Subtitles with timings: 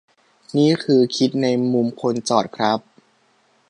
[0.57, 2.79] นี่คือคิดในมุมคนจอดครับ